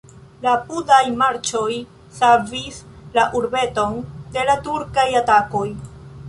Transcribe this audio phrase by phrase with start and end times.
[0.43, 1.75] La apudaj marĉoj
[2.19, 2.79] savis
[3.19, 4.01] la urbeton
[4.39, 5.65] de la turkaj atakoj.